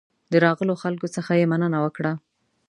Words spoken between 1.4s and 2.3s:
مننه وکړه.